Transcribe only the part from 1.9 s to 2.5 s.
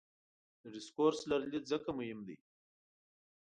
مهم دی.